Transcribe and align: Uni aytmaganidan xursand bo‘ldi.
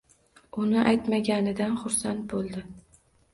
Uni 0.61 0.79
aytmaganidan 0.91 1.75
xursand 1.83 2.27
bo‘ldi. 2.33 2.65